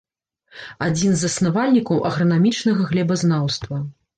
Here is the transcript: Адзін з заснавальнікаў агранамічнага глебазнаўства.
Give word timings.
Адзін 0.85 1.11
з 1.17 1.19
заснавальнікаў 1.23 2.01
агранамічнага 2.13 2.89
глебазнаўства. 2.93 3.75